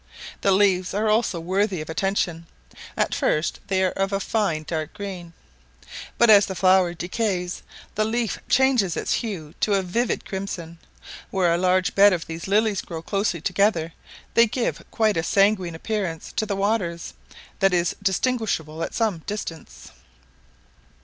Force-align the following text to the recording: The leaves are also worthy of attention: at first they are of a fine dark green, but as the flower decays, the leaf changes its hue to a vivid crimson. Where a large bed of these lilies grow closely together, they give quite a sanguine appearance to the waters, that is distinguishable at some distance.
The 0.41 0.51
leaves 0.51 0.95
are 0.95 1.07
also 1.11 1.39
worthy 1.39 1.79
of 1.79 1.87
attention: 1.87 2.47
at 2.97 3.13
first 3.13 3.59
they 3.67 3.83
are 3.83 3.91
of 3.91 4.11
a 4.11 4.19
fine 4.19 4.63
dark 4.63 4.95
green, 4.95 5.31
but 6.17 6.27
as 6.27 6.47
the 6.47 6.55
flower 6.55 6.95
decays, 6.95 7.61
the 7.93 8.03
leaf 8.03 8.39
changes 8.49 8.97
its 8.97 9.13
hue 9.13 9.53
to 9.59 9.75
a 9.75 9.83
vivid 9.83 10.25
crimson. 10.25 10.79
Where 11.29 11.53
a 11.53 11.57
large 11.59 11.93
bed 11.93 12.13
of 12.13 12.25
these 12.25 12.47
lilies 12.47 12.81
grow 12.81 13.03
closely 13.03 13.41
together, 13.41 13.93
they 14.33 14.47
give 14.47 14.83
quite 14.89 15.17
a 15.17 15.23
sanguine 15.23 15.75
appearance 15.75 16.33
to 16.35 16.47
the 16.47 16.55
waters, 16.55 17.13
that 17.59 17.71
is 17.71 17.95
distinguishable 18.01 18.81
at 18.81 18.95
some 18.95 19.19
distance. 19.27 19.91